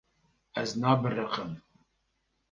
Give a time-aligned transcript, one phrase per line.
[0.61, 1.51] Ez nabiriqim.